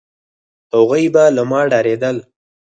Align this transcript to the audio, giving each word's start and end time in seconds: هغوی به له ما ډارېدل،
هغوی 0.75 1.05
به 1.13 1.23
له 1.35 1.43
ما 1.49 1.61
ډارېدل، 1.71 2.17